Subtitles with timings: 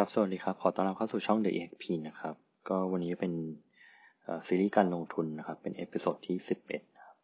[0.00, 2.34] ครับ สวัสดีครับ ขอต้อนรับเข้าสู่ช่อง The EXP นะครับ
[2.68, 3.32] ก็วันนี้เป็น
[4.46, 6.36] ซีรีส์การลงทุนนะครับ เป็น episode ที่
[6.66, 7.16] 11นะครับ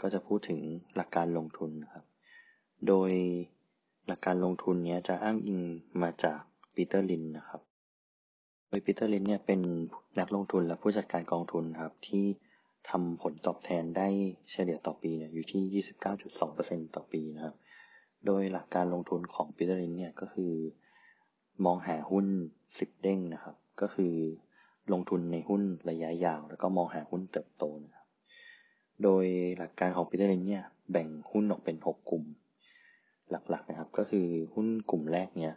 [0.00, 0.60] ก็จะพูดถึง
[0.96, 2.04] หลักการลงทุนนะครับ
[2.88, 3.10] โดย
[4.06, 5.60] หลักการลงทุนนี้จะอ้างอิง
[6.02, 6.40] มาจาก
[6.74, 7.60] ปีเตอร์ลินช์นะครับ
[8.68, 9.60] โดยปีเตอร์ลินช์เนี่ยเป็น
[10.20, 12.24] นักลงทุนและผู้จัดการกองทุนครับ ที่
[12.90, 14.08] ทำผลตอบแทนได้
[14.50, 15.84] เฉลี่ยต่อปีเนี่ยอยู่ที่
[16.30, 17.54] 29.2%ต่อปีนะครับ
[18.26, 20.52] โดยหลักการลงทุนของปีเตอร์ลินช์เนี่ยก็คือ
[21.64, 22.26] มองหาหุ้น
[22.78, 24.14] สิบเด้งนะครับ ก็คือ
[24.92, 28.06] ลงทุนในหุ้นระยะยาว แล้วก็มองหาหุ้นเติบโตนะครับ
[29.02, 29.24] โดย
[29.58, 32.24] หลักการของปีเตอร์ลินช์เนี่ยแบ่งหุ้นออกเป็น6 กลุ่ม
[33.30, 35.54] หลักๆนะครับ ก็คือหุ้นกลุ่มแรกเนี่ย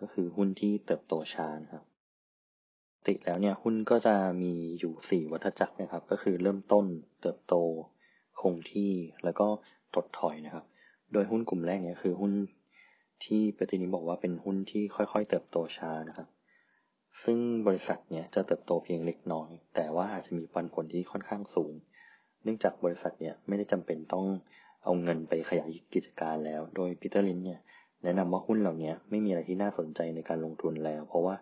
[0.00, 1.84] ก็คือหุ้นที่เติบโตช้านะครับ
[3.06, 6.86] ติแล้วเนี่ยหุ้นก็จะมีอยู่4วัฏจักรนะครับ ก็คือเริ่มต้น
[7.20, 7.54] เติบโต
[8.40, 8.92] คงที่
[9.24, 9.46] แล้วก็
[9.94, 10.64] ถดถอยนะครับ
[11.12, 12.32] โดยหุ้นกลุ่มแรกเนี่ยคือหุ้น
[13.24, 16.28] ที่ปฏินิบอกว่าเป็นหุ้นที่ค่อยๆ เติบโตช้านะครับ
[17.24, 21.72] ซึ่งบริษัทเนี่ยจะเติบโตเพียงเล็กน้อย แต่ว่าอาจจะมีปันผลที่ค่อนข้างสูง
[22.42, 24.26] เนื่องจากบริษัทเนี่ยไม่ได้จำเป็นต้อง
[24.84, 27.60] เอาเงินไปขยายกิจการแล้ว โดยปีเตอร์ลินเนี่ย
[28.02, 31.34] แนะนำว่าหุ้นเหล่านี้ไม่มีอะไรที่น่าสนใจในการลงทุนแล้ว เพราะว่า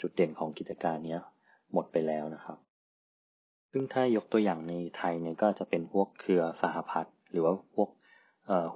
[0.00, 1.20] จุดเด่นของกิจการเนี้ย
[1.72, 2.58] หมดไปแล้วนะครับ
[3.70, 7.90] ซึ่งถ้ายกตัวอย่างในไทยเนี่ยก็จะเป็นพวกเครือสหพัฒน์หรือว่าพวก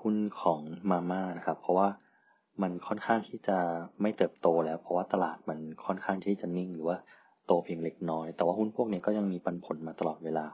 [0.01, 1.89] หุ้นของมาม่านะครับ เพราะว่า
[2.63, 3.59] มันค่อนข้างที่จะ
[4.03, 6.99] ไม่เติบโตแล้ว เพราะว่าตลาดมันค่อนข้างที่จะนิ่ง หรือว่า
[7.47, 10.47] โตเพียงเล็กน้อย แต่ว่าหุ้นพวกนี้ก็ยังมีปันผลมาตลอดเวลา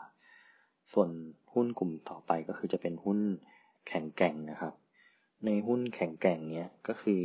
[0.93, 1.09] ส่วน
[1.53, 3.19] หุ้นกลุ่มต่อไปก็คือจะเป็นหุ้น
[3.89, 4.75] แข็งแกร่งนะครับ
[5.47, 7.23] ในหุ้นแข็งแกร่งเนี้ยก็คือ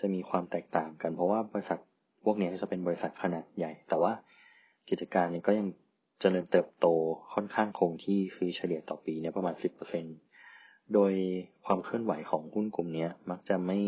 [0.00, 1.78] จะมีความแตกต่างกัน เพราะว่าบริษัท
[2.24, 4.12] พวกนี้จะเป็นบริษัทขนาดใหญ่ แต่ว่า
[4.88, 5.68] กิจการนี้ก็ยัง
[6.20, 6.86] เจริญเติบโต
[7.34, 10.33] ค่อนข้างคงที่คือเฉลี่ยต่อปีเนี่ยประมาณ 10%
[10.92, 11.12] โดย
[11.64, 13.78] ความเคลื่อนไหวของหุ้นกลุ่มนี้มักจะไม่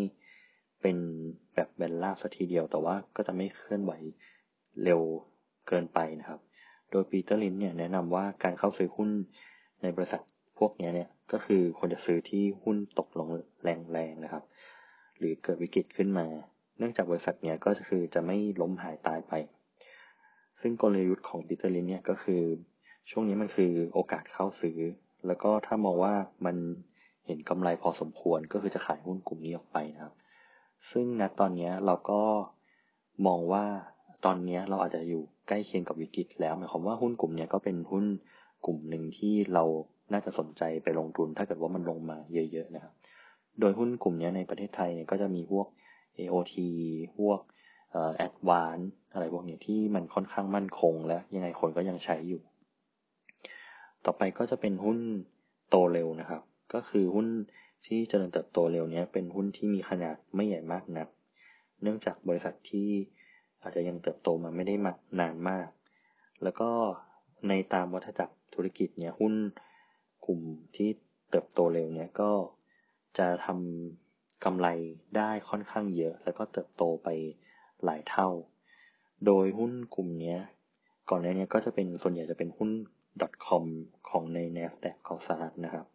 [0.80, 0.96] เป็น
[1.54, 3.92] แบบแบนล่าสัทีเดียว แต่ว่าก็จะไม่เคลื่อนไหว
[4.84, 5.00] เร็ว
[5.68, 6.40] เกินไปนะครับ
[6.90, 9.10] โดยปีเตอร์ลินเนี่ยแนะนำว่าการเข้าซื้อหุ้น
[9.82, 10.22] ในบริษัท
[10.58, 13.28] พวกนี้เนี่ยก็คือควรจะซื้อที่หุ้นตกลง
[13.62, 14.44] แรงๆนะครับ
[15.18, 16.26] หรือเกิดวิกฤตขึ้นมา
[16.78, 19.32] เนื่องจากบริษัทเนี้ยก็คือจะไม่ล้มหายตายไป
[20.60, 22.42] ซึ่งกลยุทธ์ของปีเตอร์ลินเนี่ยก็คือ
[23.10, 24.78] ช่วงนี้มันคือโอกาสเข้าซื้อ
[25.26, 26.14] แล้วก็ถ้ามองว่า
[26.46, 26.56] มัน
[27.26, 30.14] เห็นกำไรพอสมควรก็คือจะขายหุ้นกลุ่มนี้ออกไปนะครับ
[30.90, 32.20] ซึ่งณตอนนี้เราก็
[33.26, 33.64] มองว่า
[34.24, 38.04] ตอนนี้เราอาจจะอยู่ใกล้เคียงกับวิกฤตแล้วหมายความว่าหุ้นกลุ่มนี้ก็เป็นหุ้น
[38.66, 39.64] กลุ่มหนึ่งที่เรา
[40.12, 42.18] น่าจะสนใจไปลงทุน ถ้าเกิดว่ามันลงมา
[42.52, 42.92] เยอะๆนะครับ
[43.60, 45.66] โดยหุ้นกลุ่มนี้ในประเทศไทยเนี่ยก็จะมีพวก
[46.18, 46.54] AOT
[47.18, 47.40] พวก
[48.16, 48.78] แอดวาน
[49.12, 52.42] อะไรพวกนี้ที่มันค่อนข้างมั่นคง และยังไงคนก็ยังใช้อยู่
[54.06, 54.98] ต่อไปก็จะเป็นหุ้น
[55.70, 56.42] โตเร็วนะครับ
[56.74, 57.26] ก็คือหุ้น
[57.86, 61.08] ที่เจริญเติบโตเร็วนี้เป็นหุ้นที่มีขนาดไม่ใหญ่มากนัก
[61.82, 62.88] เนื่องจากบริษัทที่
[63.62, 65.68] อาจจะยังเติบโตมาไม่ได้มานานมาก
[66.42, 66.70] แล้วก็
[67.48, 69.34] ในตามวัฏจักรธุรกิจเนี่ยหุ้น
[70.26, 70.40] กลุ่ม
[70.76, 70.88] ที่
[71.30, 72.30] เติบโตเร็วเนี่ยก็
[73.18, 74.68] จะทำกำไร
[75.16, 77.08] ได้ค่อนข้างเยอะ แล้วก็เติบโตไป
[77.84, 78.28] หลายเท่า
[79.26, 80.36] โดยหุ้นกลุ่มนี้
[81.10, 82.70] ก่อนหน้านี้ก็จะเป็นส่วนใหญ่จะเป็นหุ้น
[83.46, 83.64] .com
[84.08, 85.86] ของใน NASDAQ ของสหรัฐนะครับ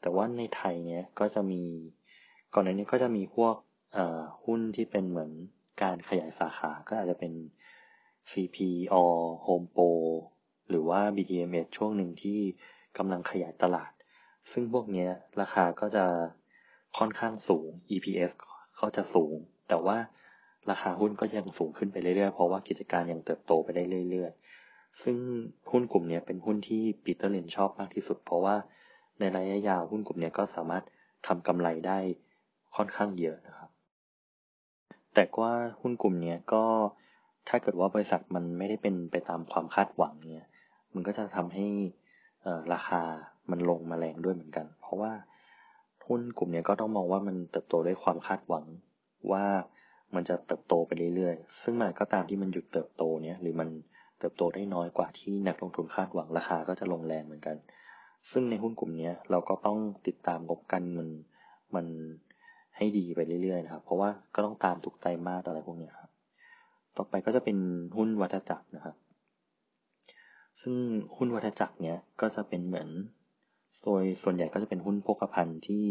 [0.00, 1.62] แต่ว่าในไทยเนี้ยก็จะมี
[2.54, 3.54] ก่อนหน้านี้ก็จะมีพวก
[4.44, 5.30] หุ้นที่เป็นเหมือน
[5.82, 7.32] การขยายสาขา ก็อาจจะเป็น
[8.30, 8.94] CPO
[9.46, 9.90] Home Pro
[10.68, 12.38] หรือว่า BTMS ช่วงหนึ่งที่
[12.98, 13.92] กำลังขยายตลาด
[14.52, 15.08] ซึ่งพวกนี้
[15.40, 16.04] ราคาก็จะ
[16.98, 18.32] ค่อนข้างสูง EPS
[18.80, 19.34] ก็จะสูง
[19.68, 19.96] แต่ว่า
[20.70, 24.39] ราคาหุ้นก็ยังสูงขึ้นไปเรื่อยๆ เพราะว่ากิจการยังเติบโตไปได้เรื่อยๆ
[25.02, 25.16] ซึ่ง
[25.70, 28.56] หุ้นกลุ่มนี้เป็นหุ้นที่ปีเตอร์เลนชอบมากที่สุด เพราะว่า
[29.18, 30.84] ในระยะยาวหุ้นกลุ่มนี้ก็สามารถ
[31.26, 31.98] ทำกำไรได้
[32.76, 33.70] ค่อนข้างเยอะนะครับ
[35.14, 36.64] แต่ว่าหุ้นกลุ่มนี้ก็
[37.48, 40.48] ถ้าเกิดว่าบริษัทมันไม่ได้เป็นไปตามความคาดหวังเนี่ย
[40.94, 41.66] มันก็จะทำให้
[42.72, 43.02] ราคา
[43.50, 45.12] มันลงมาแรงด้วยเหมือนกัน เพราะว่า
[46.06, 48.64] หุ้นกลุ่มนี้ก็ต้องมองว่ามันเติบโตด้วยความคาดหวัง
[49.32, 49.44] ว่า
[50.14, 53.68] มันจะเติบโตไปเรื่อยๆ ซึ่งมันก็ตามที่มันหยุดเติบโตเนี่ยหรือมัน
[54.20, 57.56] เติบโตได้น้อยกว่าที่นักลงทุนคาดหวังราคาก็จะลงแรงเหมือนกัน
[58.30, 61.08] ซึ่งในหุ้นกลุ่มนี้เราก็ต้องติดตามงบการเงิน
[61.74, 61.86] มัน
[62.76, 66.10] ให้ดีไปเรื่อยๆนะครับ เพราะว่าก็ต้องตามทุกไตรมาสอะไรพวกนี้ครับ
[66.96, 67.58] ต่อไปก็จะเป็น
[67.96, 68.96] หุ้นวัฏจักรนะครับ
[70.60, 70.74] ซึ่ง
[71.16, 72.88] หุ้นวัฏจักรเนี้ยก็จะเป็นเหมือน
[73.84, 75.84] โดยส่วนใหญ่ก็จะเป็นหุ้นโภคภัณฑ์ที่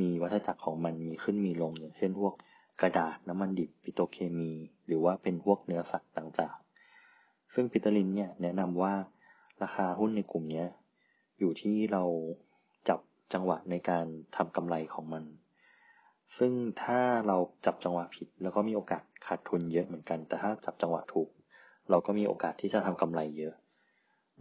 [0.00, 2.32] มีวัฏจักรของมันมีขึ้นมีลงอย่างเช่นพวก
[2.80, 4.52] กระดาษน้ำมันดิบปิโตเคมี
[4.86, 6.56] หรือว่าเป็นพวกเนื้อสัตว์ต่าง
[7.54, 8.94] ซึ่งปีเตลินเนี่ยแนะนำว่า
[9.62, 10.64] ราคาหุ้นในกลุ่มนี้
[11.38, 12.04] อยู่ที่เรา
[12.88, 13.00] จับ
[13.32, 14.06] จังหวะในการ
[14.36, 15.24] ทำกำไรของมัน
[16.38, 16.52] ซึ่ง
[16.82, 21.28] ถ้าเราจับจังหวะผิดแล้วก็มีโอกาสขาดทุนเยอะเหมือนกัน แต่ถ้าจับจังหวะถูก
[21.90, 23.54] เราก็มีโอกาสที่จะทำกำไรเยอะ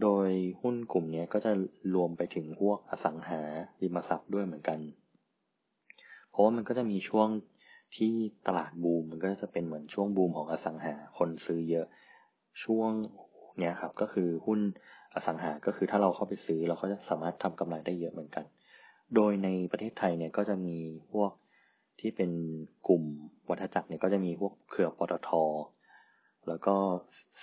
[0.01, 0.29] โดย
[0.61, 1.51] หุ้นกลุ่มนี้ก็จะ
[1.95, 3.41] รวมไปถึงพวกอสังหา
[3.81, 4.79] ริมทรัพย์ด้วยเหมือนกัน
[6.29, 7.29] เพราะว่ามันก็จะมีช่วง
[7.95, 8.11] ที่
[8.47, 11.85] ตลาดบูมมันก็จะเป็นเหมือนช่วงบูมของอสังหาคนซื้อเยอะ
[12.63, 12.91] ช่วง
[13.59, 14.59] เนี้ยครับก็คือหุ้น
[15.13, 18.45] อสังหา ก็คือถ้าเราเข้าไปซื้อเราก็จะสามารถทำกำไรได้เยอะเหมือนกัน
[19.15, 20.77] โดยในประเทศไทยเนี่ยก็จะมี
[21.11, 21.31] พวก
[21.99, 22.31] ที่เป็น
[22.87, 23.03] กลุ่ม
[23.49, 25.29] วัฏจักรเนี่ยก็จะมีพวกเครือปตท
[26.47, 26.75] แล้วก็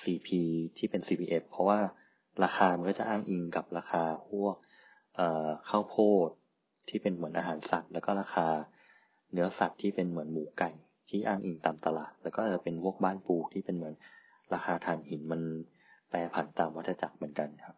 [0.00, 0.28] CP
[0.76, 1.78] ที่เป็น CPF เพราะว่า
[2.44, 4.54] ราคามันก็จะอ้างอิงกับราคาพวก
[5.68, 6.28] ข้าวโพด
[6.88, 8.46] ที่เป็นเหมือนอาหารสัตว์ แล้วก็ราคา
[9.32, 10.70] เนื้อสัตว์ที่เป็นเหมือนหมูไก่
[11.08, 13.94] ที่อ้างอิงตามตลาด แล้วก็จะเป็นพวกบ้านปูที่เป็นเหมือน
[14.54, 15.42] ราคาถ่านหินมัน
[16.08, 17.76] แปรผันตามวัฏจักรเหมือนกันครับ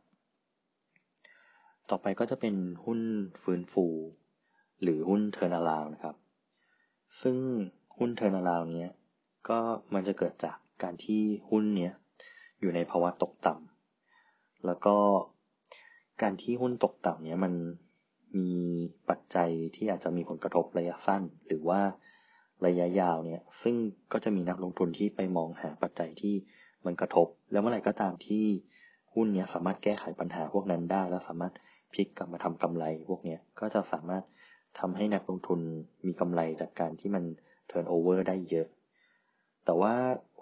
[1.91, 2.55] ต่อไปก็จะเป็น
[2.85, 3.01] หุ้น
[3.43, 3.87] ฟื้นฟู
[4.83, 6.17] หรือหุ้น turnaround นะครับ
[7.21, 7.37] ซึ่ง
[7.99, 8.91] หุ้น turnaround เนี้ย
[9.49, 9.59] ก็
[9.95, 11.93] มันจะเกิดจากการที่หุ้นเนี้ย
[12.61, 14.97] อยู่ในภาวะตกต่ำแล้วก็
[16.23, 17.53] การที่หุ้นตกต่ำเนี้ยมัน
[18.37, 18.51] มี
[19.09, 21.81] ปัจจัยที่อาจจะมีผลกระทบระยะสั้น หรือว่า
[22.67, 23.75] ระยะยาวเนี่ย ซึ่ง
[24.13, 26.35] ก็จะมีนักลงทุนที่ไปมองหาปัจจัยที่
[26.85, 28.45] มันกระทบ แล้วเมื่อไหร่ก็ตามที่
[29.15, 31.53] หุ้นเนี้ยสามารถแก้ไขปัญหาพวกนั้นได้ แล้วสามารถ
[31.93, 34.25] พลิกกลับมาทำกำไร พวกเนี้ยก็จะสามารถ
[34.79, 35.61] ทำให้นักลงทุน
[36.07, 37.25] มีกำไรจากการที่มัน
[37.67, 38.69] turnover ได้เยอะ
[39.65, 39.95] แต่ว่า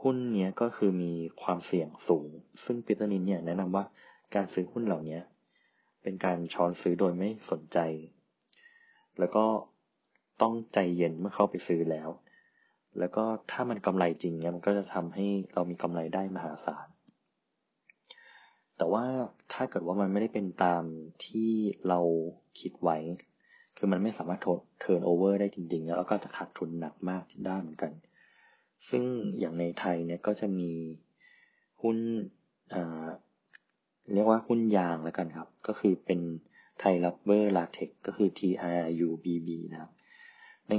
[0.03, 2.29] หุ้นเนี้ยก็คือมีความเสี่ยงสูง
[2.65, 3.85] ซึ่งปีเตอร์นินเนี่ยแนะนำว่า
[4.35, 5.19] การซื้อหุ้นเหล่านี้
[6.03, 7.79] เป็นการช้อนซื้อโดยไม่สนใจ
[9.19, 9.45] แล้วก็
[10.43, 12.09] ต้องใจเย็นเมื่อเข้าไปซื้อแล้ว
[12.99, 16.89] แล้วก็ถ้ามันกำไรจริงเนี่ยมันก็จะทำให้เรามีกำไรได้มหาศาล
[18.77, 19.05] แต่ว่า
[19.53, 20.85] ถ้าเกิดว่ามันไม่ได้เป็นตาม
[21.27, 21.51] ที่
[21.89, 22.01] เรา
[22.61, 22.99] คิดไว้
[23.77, 27.93] คือมันไม่สามารถเturnover ได้จริงๆ แล้วก็จะขาดทุนหนักมากได้เหมือนกัน
[28.89, 29.05] ซึ่ง
[29.39, 30.71] อย่างในไทยเนี่ยก็จะมี
[31.83, 31.97] หุ้น
[34.13, 36.21] เรียกว่าหุ้นยางแล้วกันครับ ก็คือเป็น
[36.81, 39.93] Thai Rubber Latex ก็คือ TRUBB นะครับ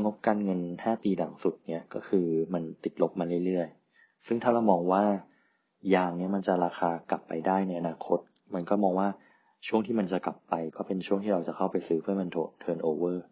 [0.04, 5.04] งบการเงิน 5 ปีหลังสุดเนี่ยก็คือมันติดลบมาเรื่อยๆ ซึ่งถ้าเรามองว่า
[5.95, 8.19] ยางเนี่ยมันจะราคากลับไปได้ในอนาคต
[8.54, 9.10] มันก็มองว่า
[9.68, 13.24] ช่วงที่มันจะกลับไปก็เป็นช่วงที่เราจะเข้าไปซื้อเพื่อมัน turnover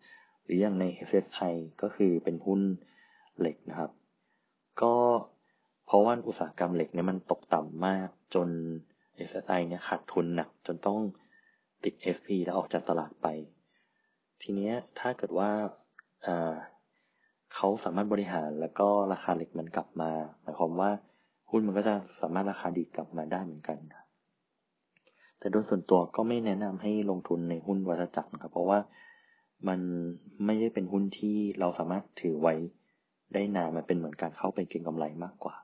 [0.43, 2.61] หรืออย่างใน SSI ก็คือเป็นหุ้น
[3.39, 3.91] เหล็กนะครับ
[4.81, 4.93] ก็
[5.85, 8.49] เพราะว่าอุตสาหกรรมเหล็กเนี่ยมันตกต่ำมากจน
[9.27, 10.99] SSI เนี่ยขาดทุนหนักจนต้อง
[11.83, 13.27] ติด FP แล้วออกจากตลาดไป
[14.41, 15.51] ทีเนี้ยถ้าเกิดว่า
[17.55, 20.91] เขาสามารถบริหารแล้วก็ราคาเหล็กมันกลับมาหมายความว่า
[21.51, 23.77] หุ้นมันก็จะสามารถราคาดีกลับมาได้เหมือนกัน
[25.39, 28.79] แต่โดยส่วนตัวก็ไม่แนะนำให้ลงทุนในหุ้นวัฏจักรครับเพราะว่า
[29.67, 29.79] มัน
[30.45, 32.55] ไม่ได้เป็นหุ้นที่เราสามารถถือไว้
[33.33, 35.55] ได้นานมันเป็นเหมือนการเข้าไปเก็งกำไรมากกว่า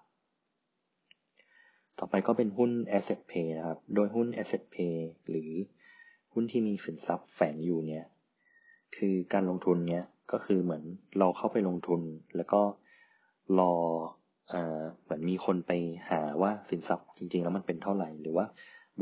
[1.97, 4.95] ต่อไปก็เป็นหุ้น asset pay นะครับ โดยหุ้น asset pay
[5.29, 5.51] หรือ
[6.33, 8.05] หุ้นที่มีสินทรัพย์แฝงอยู่เนี่ย
[8.95, 10.83] คือการลงทุนเนี่ย ก็คือเหมือน
[11.19, 12.01] เราเข้าไปลงทุน
[12.35, 12.61] แล้วก็
[13.59, 13.73] รอ
[15.03, 15.71] เหมือนมีคนไป
[16.09, 18.45] หาว่าสินทรัพย์จริง ๆ แล้วมันเป็นเท่าไหร่ หรือว่า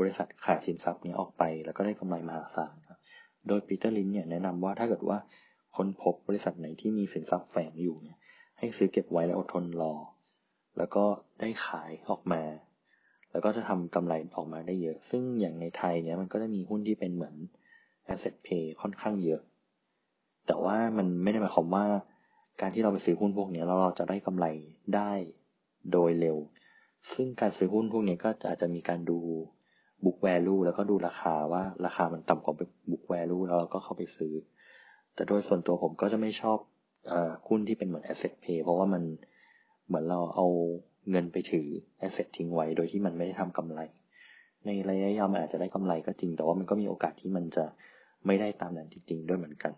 [0.00, 2.98] บริษัทขายสินทรัพย์นี้ออกไป แล้วก็ได้กำไรมหาศาลครับ
[3.48, 5.18] โดยปีเตอร์ลินเนี่ยแนะนำว่าถ้าเกิดว่า
[5.76, 8.18] ค้นพบบริษัทไหนที่มีสินทรัพย์แฝงอยู่เนี่ย
[8.58, 9.94] ให้ซื้อเก็บไว้แล้วอดทนรอ
[10.78, 11.04] แล้วก็
[11.40, 12.42] ได้ขายออกมา
[13.32, 17.34] แล้วก็จะทำกำไรออกมาได้เยอะ ซึ่งอย่างในไทยเนี่ยมันก็จะมีหุ้นที่เป็นเหมือน
[18.12, 19.40] asset pay ค่อนข้างเยอะ
[20.46, 21.84] แต่ว่ามันไม่ได้หมายความว่า
[22.60, 24.46] การที่เราไปซื้อหุ้นพวกนี้เราเราจะได้กำไร
[24.96, 25.12] ได้
[25.92, 26.36] โดยเร็ว
[27.12, 29.18] ซึ่งการซื้อหุ้นพวกนี้ก็อาจจะมีการดู
[30.04, 32.54] book value แล้วก็ดูราคาว่าราคามันต่ำกว่า
[32.90, 34.34] book value แล้วเราก็เข้าไปซื้อ
[35.14, 36.58] แต่โดยส่วนตัวผมก็จะไม่ชอบ
[37.48, 39.02] หุ้นที่เป็นเหมือน asset pay เพราะว่ามัน
[39.86, 40.46] เหมือนเราเอา
[41.10, 41.66] เงินไปถือ
[41.98, 43.80] แอสเซททิ้งไว้โดยที่มันไม่ได้ทำกำไร
[44.66, 47.64] ในระยะยาวมันอาจจะได้กำไรก็จริง แต่ว่ามันก็มีโอกาสที่มันจะ
[48.26, 49.72] ไม่ได้ตามนั้นจริง ๆ ด้วยเหมือนกัน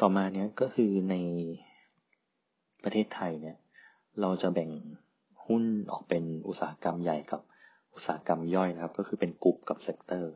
[0.00, 1.14] ต่อมาเนี้ยก็คือใน
[2.84, 3.56] ประเทศไทยเนี่ย
[4.20, 4.70] เราจะแบ่ง
[5.46, 7.40] หุ้นออกเป็นอุตสาหกรรมใหญ่กับ
[7.94, 10.34] อุตสาหกรรมย่อยนะครับ ก็คือเป็นกลุ่มกับ sector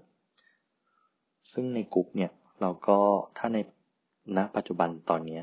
[1.52, 2.98] ซึ่งในกลุ่มเนี่ยเราก็
[3.38, 3.58] ถ้าใน
[4.36, 5.40] ณปัจจุบันตอนนี้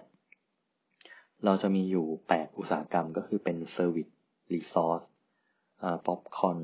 [1.45, 4.13] เราจะมีอยู่ 8 อุตสาหกรรมก็คือเป็น Service
[4.53, 5.05] Resource
[5.81, 6.59] อ่า Popcorn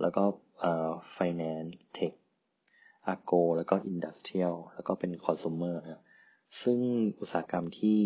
[0.00, 0.24] แล้วก็
[0.62, 2.14] อ่า Finance Tech
[3.12, 6.04] Agro แล้วก็ Industrial แล้วก็เป็น Consumer นะ
[6.62, 6.78] ซึ่ง
[7.20, 7.98] อุตสาหกรรมที่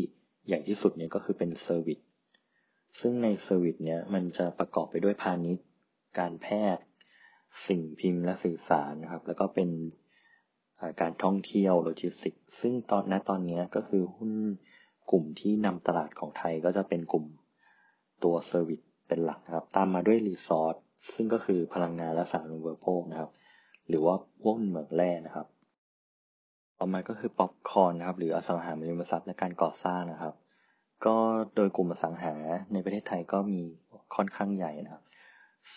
[0.46, 2.04] ใหญ่ที่สุดเนี่ยก็คือเป็น Service
[3.00, 5.66] ซึ่งใน Service เนี่ยมันจะประกอบไปด้วยพาณิชย์
[6.18, 6.46] การแพ
[6.76, 6.84] ทย์
[7.66, 9.70] สิ่งพิมพ์และสื่อสารนะครับ แล้วก็เป็น
[11.00, 14.32] การท่องเที่ยวโลจิสติก ซึ่งตอนณตอนนี้ก็คือหุ้น
[15.10, 17.26] กลุ่มที่นำตลาดของไทยก็จะเป็นกลุ่ม
[18.24, 20.76] ตัว service เป็นหลักนะครับ ตามมาด้วย resource
[21.12, 23.30] ซึ่งก็คือพลังงานและสาธารณูปโภคนะครับ
[23.88, 25.46] หรือว่าพวกเหมืองแร่นะครับ
[26.78, 30.34] ต่อมาก็คือ PropCon นะครับ หรืออสังหาริมทรัพย์และการก่อสร้างนะครับ
[31.06, 31.16] ก็
[31.56, 32.34] โดยกลุ่มอสังหา
[32.72, 33.60] ในประเทศไทยก็มี
[34.16, 35.02] ค่อนข้างใหญ่นะครับ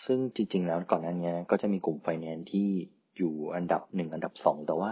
[0.04, 2.68] ซึ่งจริง ๆ แล้วก่อนหน้านี้ก็จะมีกลุ่มไฟแนนซ์ที่
[3.16, 4.90] อยู่อันดับหนึ่งอันดับสองแต่ว่า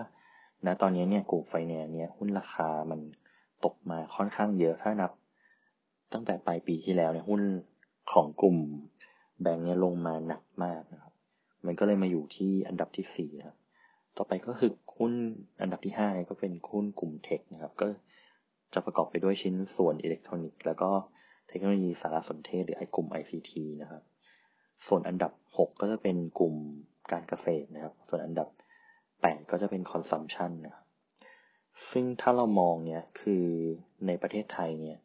[0.66, 3.00] ณตอนนี้เนี่ยกลุ่มไฟแนนซ์เนี่ยหุ้นราคามัน
[3.64, 5.12] ตกมาค่อนข้างเยอะถ้านับ
[6.12, 7.42] ตั้งแต่ปลายปีที่แล้วเนี่ยหุ้น
[8.12, 8.56] ของกลุ่ม
[9.42, 11.12] แบงก์เนี่ยลงมาหนักมากนะครับ
[11.66, 13.56] มันก็เลยมาอยู่ที่อันดับที่สี่นะครับ
[14.16, 15.12] ต่อไปก็คือหุ้น
[15.60, 17.86] อันดับที่ห้าก็เป็นหุ้นกลุ่มเทคนะครับ ก็
[18.74, 20.90] จะประกอบไปด้วยชิ้นส่วนอิเล็กทรอนิกส์ แล้วก็
[21.48, 24.02] เทคโนโลยีสารสนเทศหรือไอกลุ่ม ICT นะครับ
[24.86, 26.54] ส่วนอันดับ 6 ก็จะเป็นกลุ่ม
[27.12, 28.48] การเกษตรนะครับ ส่วนอันดับ
[29.00, 30.84] 8 ก็จะเป็น consumption นะครับ
[31.90, 33.44] ซึ่งถ้าเรามองเนี่ยคือ
[34.06, 34.98] ในประเทศไทยเนี่ย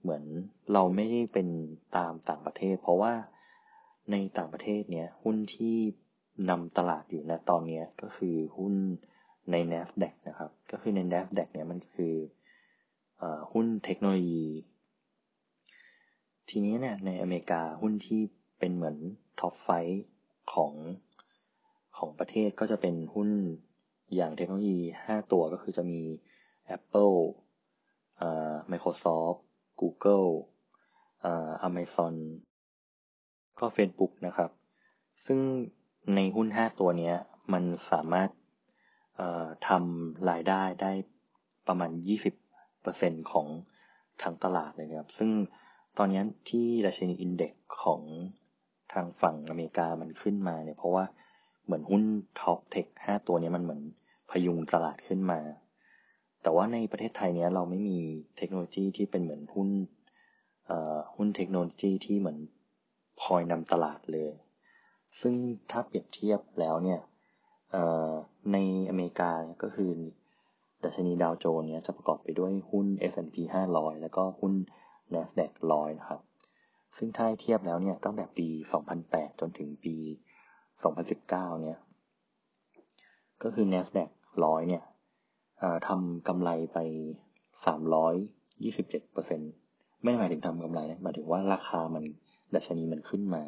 [0.00, 0.24] เหมือน
[0.72, 1.48] เราไม่ได้เป็น
[1.96, 3.14] ตามต่างประเทศ เพราะว่า
[4.10, 5.76] ในต่างประเทศเนี่ยหุ้นที่
[6.50, 8.74] นำตลาดอยู่ในตอนนี้ก็คือหุ้น
[9.50, 12.14] ใน NASDAQ นะครับ ก็คือใน NASDAQ เนี่ยมันคือ
[13.22, 14.46] อหุ้นเทคโนโลยี
[16.48, 18.20] ทีนี้เนี่ยในอเมริกาหุ้นที่
[18.58, 18.96] เป็นเหมือน
[19.40, 19.68] ท็อปไฟ
[20.52, 20.72] ของ
[21.96, 23.30] ของประเทศก็จะเป็นหุ้น
[24.14, 26.00] อย่างเทคโนโลยี 5 ตัวก็คือจะมี
[26.76, 27.16] Apple
[28.20, 29.38] อ่า Microsoft
[29.80, 30.30] Google
[31.24, 32.14] อ่า Amazon
[33.58, 34.50] ก็ Facebook นะครับ
[35.26, 35.40] ซึ่ง
[36.14, 37.12] ในหุ้น5ตัวนี้
[37.52, 38.30] มันสามารถ
[39.68, 40.92] ทำรายได้ได้
[41.68, 41.90] ประมาณ
[42.60, 43.46] 20%ของ
[44.22, 45.30] ทั้งตลาดเลยครับ ซึ่ง
[45.98, 48.00] ตอนนี้ที่ดัชนี index ของ
[48.92, 51.04] ทางฝั่งอเมริกามันขึ้นมาเนี่ยเพราะว่า
[51.64, 52.02] เหมือนหุ้น
[52.40, 53.82] top tech ห้าตัวนี้มันเหมือน
[54.30, 55.40] พยุงตลาดขึ้นมา
[56.42, 57.98] แต่ว่าในประเทศไทยเนี้ยเราไม่มี
[58.36, 59.68] เทคโนโลยีที่เป็นเหมือนหุ้น
[61.14, 62.38] หุ้นเทคโนโลยีที่เหมือน
[63.24, 64.32] คอยนำตลาดเลย
[65.20, 65.34] ซึ่ง
[65.70, 67.00] ถ้าเปรียบเทียบแล้วเนี่ย
[68.52, 68.56] ใน
[68.88, 69.30] อเมริกา
[69.62, 69.90] ก็คือ
[70.84, 73.36] ดัชนีดาวโจนส์เนี่ยจะประกอบไปด้วยหุ้น S&P
[73.70, 74.54] 500 แล้วก็หุ้น
[75.14, 76.20] NASDAQ 100 นะครับ
[76.96, 78.48] ซึ่งถ้าเทียบแล้วเนี่ยตั้งแต่ปี
[78.94, 79.94] 2008 จนถึงปี
[80.78, 81.78] 2019 เนี่ย
[83.42, 84.82] ก็คือ NASDAQ 100 เนี่ย
[85.88, 86.78] ทำกำไรไป
[87.64, 92.04] 327%ไม่หมายถึงทำกำไรนะหมายถึงว่าราคามัน
[92.54, 93.42] ดัชนีมันขึ้นมา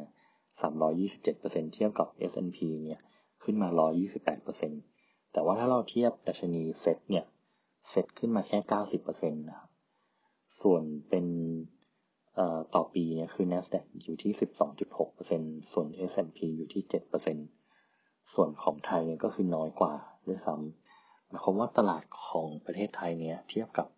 [0.62, 3.00] 327%เทียบกับ S&P เนี่ย
[3.42, 3.68] ขึ้นมา
[4.30, 7.24] 128%แต่ว่าถ้าเราเทียบดัชนีเซ็ตเนี่ย
[7.90, 8.58] เซ็ตขึ้นมาแค่
[9.00, 9.70] 90%นะครับ
[10.60, 11.26] ส่วนเป็น
[12.74, 14.32] ต่อปีเนี่ยคือ NASDAQ อยู่ที่
[15.02, 16.82] 12.6%ส่วน S&P อยู่ที่
[17.58, 19.94] 7%ส่วนของไทยเนี่ยก็คือน้อยกว่า
[20.26, 23.88] ด้วยซ้ำหมายความว่าตลาดของประเทศไทยเนี่ยเทียบกับ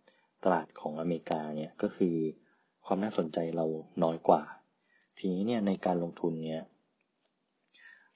[0.45, 2.15] ตลาดของอเมริกาเนี่ยก็คือ
[2.87, 3.67] ความน่าสนใจเรา
[4.05, 4.43] น้อยกว่า
[5.19, 6.63] ทีนี้เนี่ยในการลงทุนเนี่ย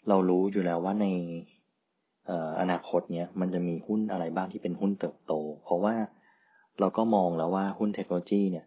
[0.09, 1.07] เรารู้อยู่แล้วว่าใน
[2.61, 5.95] อนาคตเนี่ยมันจะมีหุ้นอะไรบ้างที่เป็นหุ้นเติบโต เพราะว่า
[6.81, 8.67] เราก็มองแล้วว่าหุ้นเทคโนโลยีเนี่ย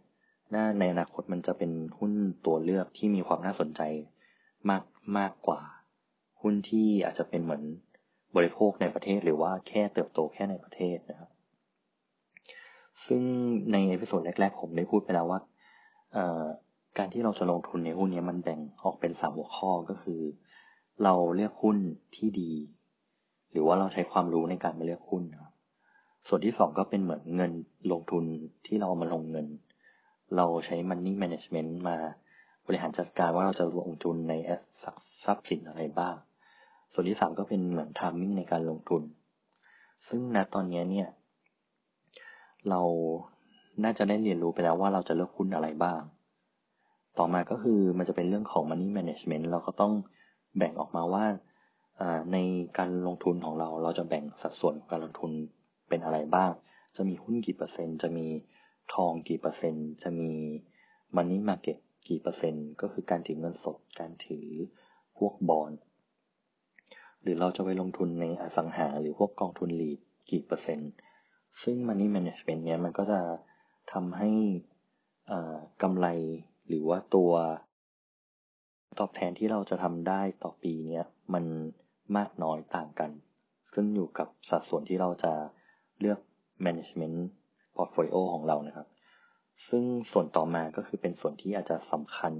[0.53, 2.11] น่าในอนาคตมันจะเป็นหุ้น
[2.45, 3.81] ตัวเลือกที่มีความน่าสนใจ
[4.69, 4.83] มาก
[5.17, 5.61] มากกว่า
[6.41, 7.63] หุ้นที่อาจจะเป็นเหมือน
[8.35, 11.29] บริโภคในประเทศหรือว่าแค่เติบโตแค่ในประเทศนะครับ
[13.05, 13.21] ซึ่ง
[13.71, 15.39] ใน episode แรกๆผมได้พูดไปแล้วว่า
[16.97, 20.21] การที่เราจะลงทุนในหุ้นนี้มันแบ่งออกเป็นสามหัวข้อก็คือ
[21.03, 21.77] เราเลือกหุ้น
[22.15, 22.51] ที่ดี
[23.51, 25.53] หรือว่าเราใช้ความรู้ในการมาเลือกหุ้นครับ
[26.27, 27.51] ส่วนที่สองก็เป็นเหมือนเงิน
[27.91, 28.23] ลงทุน
[28.65, 29.47] ที่เราเอามาลงเงิน
[30.35, 31.97] เราใช้ Money Management มา
[32.65, 34.33] บริหารจัดการว่าเราจะลงทุนใน
[35.23, 36.15] ทรัพย์สินอะไรบ้าง
[36.93, 39.03] ส่วนที่สามก็เป็นเหมือน timing ในการลงทุน
[40.07, 41.09] ซึ่งณตอนนี้เนี่ย
[42.69, 42.81] เรา
[43.83, 46.01] น่าจะได้เรียนรู้ไปแล้วว่าเราจะเลือกหุ้นอะไรบ้าง
[47.17, 49.93] ต่อมาก็คือมันจะเป็นเรื่องของ Money Management เราก็ต้อง
[50.57, 51.25] แบ่งออกมาว่า
[52.33, 52.37] ใน
[52.77, 55.31] การลงทุนของเราเราจะแบ่งสัดส่วนการลงทุน
[55.89, 56.51] เป็นอะไรบ้าง
[56.95, 58.27] จะมีหุ้นกี่เปอร์เซ็นต์ จะมี
[58.93, 60.31] ทองกี่เปอร์เซ็นต์ จะมี
[61.15, 61.77] มันนี่มาเก็ต
[62.07, 64.47] กี่เปอร์เซ็นต์ ก็คือการถือเงินสด การถือ
[65.17, 65.71] พวกบอล
[67.21, 69.99] หรือเราจะไปลงทุนในอสังหาหรือพวกกองทุน REIT
[70.31, 70.91] กี่เปอร์เซ็นต์
[71.61, 73.19] ซึ่ง Money Management เนี้ยมันก็จะ
[73.91, 74.29] ทำให้
[75.81, 76.07] กำไร
[76.67, 77.31] หรือว่าตัว
[78.99, 81.45] ตอบแทนที่เราจะทำได้ต่อปีเนี้ยมัน
[82.17, 83.11] มากน้อยต่างกัน
[83.73, 85.33] ซึ่งอยู่กับสัดส่วนที่เราจะ
[85.99, 86.19] เลือก
[86.65, 87.17] management
[87.75, 88.87] portfolio ของเรานะครับ
[89.69, 92.33] ซึ่งส่วนต่อมาก็คือเป็นส่วนที่อาจจะสำคัญ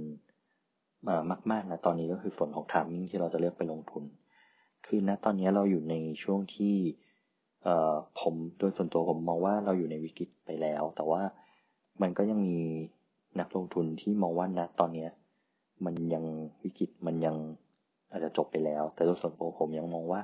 [1.51, 4.03] มากๆนะตอนนี้ก็คือส่วนของทามมิ่งที่เราจะเลือกไปลงทุน
[4.86, 6.75] คือณตอนนี้เราอยู่ในช่วงที่
[8.22, 11.22] ผมโดยส่วนตัวผมมองว่าเราอยู่ในวิกฤตไปแล้ว แต่ว่า
[12.01, 12.60] มันก็ยังมี
[13.40, 15.10] นักลงทุนที่มองว่าณตอนเนี้ย
[15.86, 16.25] มันยัง
[16.63, 17.36] วิกฤตมันยัง
[18.12, 20.22] อาจจะจบไปแล้ว แต่โดยส่วนตัวผมยังมองว่า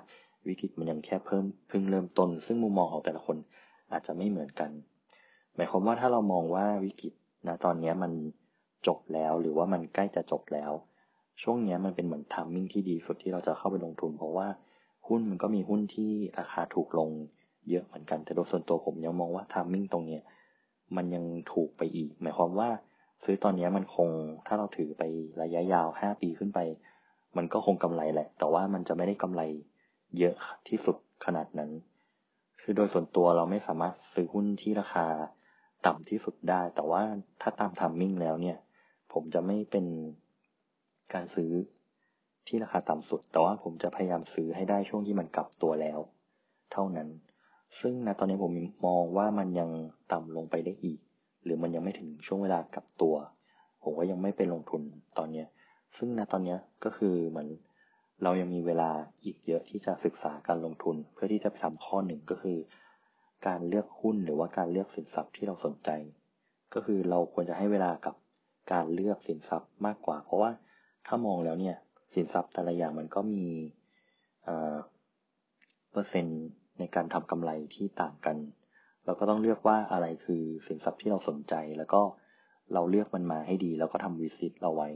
[0.47, 3.37] วิกฤตมันยังแค่เพิ่มเพิ่งเริ่มต้น ซึ่งมุมมองของแต่ละคน
[3.91, 4.71] อาจจะไม่เหมือนกัน
[5.55, 7.13] หมายความว่าถ้าเรามองว่าวิกฤต
[7.47, 8.11] ณตอนนี้มัน
[8.87, 10.71] จบแล้วหรือว่ามันใกล้จะจบแล้ว
[11.41, 14.47] ช่วงนี้มันเป็นเหมือน timing ที่ดีสุดที่เราจะเข้าไปลงทุน เพราะว่า
[15.07, 17.09] หุ้นมันก็มีหุ้นที่ราคาถูกลง
[17.69, 20.23] เยอะเหมือนกันแต่โดยส่วนตัวผมยังมองว่า timing ตรงเนี้ย
[20.95, 21.23] มันยัง
[21.53, 22.69] ถูกไปอีก หมายความว่า
[23.23, 24.09] ซื้อตอนนี้มันคง
[24.47, 25.03] ถ้าเราถือไป
[25.41, 26.59] ระยะยาวห้าปีขึ้นไป
[27.37, 29.41] มันก็คงกำไรแหละ แต่ว่ามันจะไม่ได้กำไร
[30.19, 30.35] เยอะ
[30.67, 31.71] ที่สุดขนาดนั้น
[32.61, 35.07] คือโดยส่วนตัวเราไม่สามารถซื้อหุ้นที่ราคา
[35.85, 37.03] ต่ำที่สุดได้ แต่ว่า
[37.41, 38.57] ถ้าตามทามมิ่งแล้วเนี่ย
[39.13, 39.85] ผมจะไม่เป็น
[41.13, 41.51] การซื้อ
[42.47, 45.99] ที่ราคาต่ำสุด แต่ว่าผมจะพยายามซื้อให้ได้ช่วงที่มันกลับตัวแล้ว
[46.71, 47.09] เท่านั้น
[47.79, 48.53] ซึ่งนะตอนนี้ผม
[48.87, 49.69] มองว่ามันยัง
[50.13, 50.99] ต่ำลงไปได้อีก
[51.49, 53.15] รือมันยังไม่ถึงช่วงเวลากับตัว
[53.83, 54.81] ผมก็ยังไม่ไปลงทุน
[55.17, 55.47] ตอนเนี้ย
[55.97, 57.47] ซึ่งนะตอนนี้ก็คือเหมือน
[58.23, 58.89] เรายังมีเวลา
[59.23, 62.57] อีกเยอะที่จะศึกษาการลงทุน เพื่อที่จะไปทำข้อหนึ่งก็คือ
[63.47, 65.89] การเลือกหุ้นหรือว่าการเลือกสินทรัพย์ที่เราสนใจ
[66.73, 68.15] ก็คือเราควรจะให้เวลากับ
[68.71, 70.51] การเลือกสินทรัพย์มากกว่า เพราะว่า
[71.07, 71.75] ถ้ามองแล้วเนี่ย
[72.13, 73.47] สินทรัพย์แต่ละอย่างมันก็มี
[75.91, 76.41] เปอร์เซ็นต์
[76.79, 78.37] ในการทำกำไรที่ต่างกัน
[79.09, 82.01] เราก็ต้องเลือกว่าอะไรคือสินทรัพย์ที่เราสนใจ แล้วก็
[82.73, 84.89] เราเลือกมันมาให้ดี แล้วก็ทำวิสิตเราไว้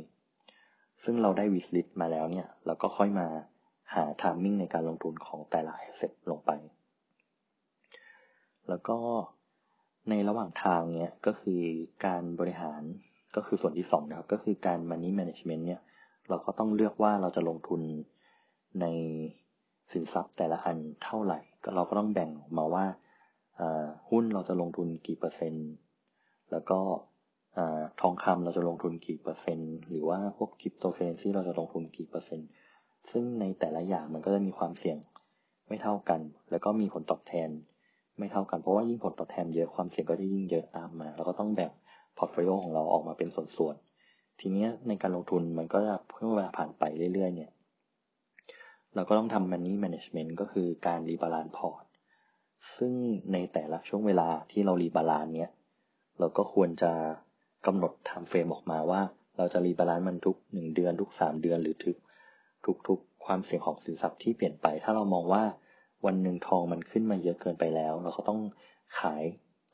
[1.04, 3.28] ซึ่งเราได้ wish list มาแล้วเนี่ยเราก็ค่อยมา
[3.96, 6.52] หา timing ในการลงทุนของแต่ละ asset ลงไป
[8.70, 8.98] แล้วก็
[10.10, 11.62] ในระหว่างทางเนี่ยก็คือ
[12.06, 12.82] การบริหาร
[13.36, 15.82] ก็คือส่วนที่2นะครับ ก็คือการ money management เนี่ย
[16.30, 17.82] เราก็ต้องเลือกว่าเราจะลงทุน
[18.82, 18.86] ใน
[19.92, 22.86] สินทรัพย์แต่ละอันเท่าไหร่ ก็เราก็ต้องแบ่งออกมาว่า
[24.10, 25.70] หุ้นเราจะลงทุนกี่เปอร์เซ็นต์
[26.52, 26.80] แล้วก็
[28.02, 32.50] ทองคำเราจะลงทุนกี่เปอร์เซ็นต์ หรือว่าพวกคริปโตเคอเรนซีเราจะลงทุนกี่เปอร์เซ็นต์
[33.12, 34.98] ซึ่งในแต่ละอย่างมันก็จะมีความเสี่ยง
[35.68, 37.50] ไม่เท่ากัน แล้วก็มีผลตอบแทน
[38.20, 41.72] ไม่เท่ากัน เพราะว่ายิ่งผลตอบแทนเยอะความเสี่ยงก็จะยิ่งเยอะตามมา เราก็ต้องแบ่ง
[42.18, 47.52] portfolio ของเราออกมาเป็นส่วนๆ ทีนี้ในการลงทุนมันก็จะเพิ่มเวลาผ่านไปเรื่อยๆ เนี่ย
[48.96, 51.84] เราก็ต้องทำ money management ก็คือการ rebalance พอร์ต
[52.78, 52.94] ซึ่ง
[53.34, 55.50] ในแต่ละช่วงเวลาที่เรา rebalance เนี่ย
[56.20, 56.92] เราก็ควรจะ
[57.66, 59.02] กำหนด time frame ออกมาว่า
[59.38, 61.98] เราจะ rebalance มันทุกหนึ่งเดือนทุกสามเดือนหรือทุก
[62.88, 65.44] ทุกๆความเสี่ยงของสินทรัพย์ที่เปลี่ยนไป ถ้าเรามองว่า
[66.06, 68.40] วันหนึ่งทองมันขึ้นมาเยอะเกินไปแล้ว เราก็ต้อง
[69.00, 69.24] ขาย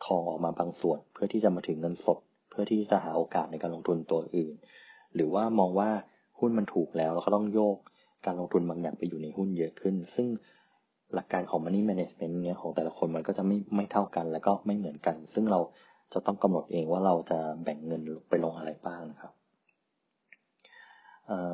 [0.06, 2.18] ทองออกมาบางส่วน เพื่อที่จะมาถือเงินสด
[2.50, 4.56] เพื่อที่จะหาโอกาสในการลงทุนตัวอื่น
[5.16, 5.90] หรือว่ามองว่า
[6.40, 7.78] หุ้นมันถูกแล้วเราก็ต้องโยก
[8.26, 10.28] การลงทุนบางอย่างไปอยู่ในหุ้นเยอะขึ้น ซึ่ง
[11.14, 15.60] หลักการของ money management เนี่ยของแต่ละคนมันก็จะไม่ไม่เท่ากัน แล้วก็ไม่เหมือนกัน ซึ่งเรา
[16.14, 19.34] จะต้องกำหนดเองว่าเราจะแบ่งเงินไปลงอะไรบ้างนะครับ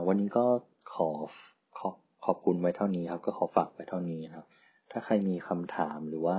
[0.07, 0.45] วันนี้ก็
[0.93, 1.09] ขอ
[1.77, 1.89] ขอ
[2.25, 4.47] ขอบคุณไว้เท่านี้ครับ ก็ขอฝากไว้เท่านี้นะครับ
[4.91, 6.37] ถ้าใครมีคำถามหรือว่า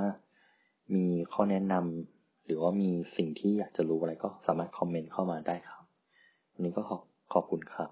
[0.94, 5.82] มีข้อแนะนำหรือว่ามีสิ่งที่อยากจะรู้อะไรก็สามารถคอมเมนต์เข้ามาได้ครับ
[6.52, 6.98] วันนี้ก็ขอ
[7.32, 7.90] ขอบคุณครับ